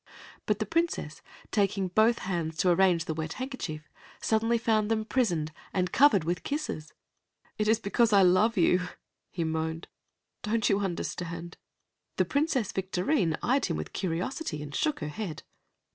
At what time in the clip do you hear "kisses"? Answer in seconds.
6.41-6.91